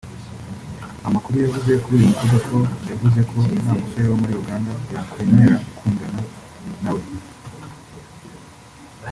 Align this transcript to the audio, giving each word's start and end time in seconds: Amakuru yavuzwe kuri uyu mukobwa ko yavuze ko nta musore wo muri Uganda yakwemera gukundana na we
Amakuru 1.07 1.35
yavuzwe 1.43 1.73
kuri 1.85 1.95
uyu 1.97 2.09
mukobwa 2.33 2.37
ko 2.45 2.57
yavuze 2.91 3.19
ko 3.29 3.35
nta 3.63 3.71
musore 3.79 4.05
wo 4.09 4.17
muri 4.21 4.33
Uganda 4.41 4.71
yakwemera 4.93 5.55
gukundana 5.65 6.21
na 6.83 6.91
we 6.95 7.03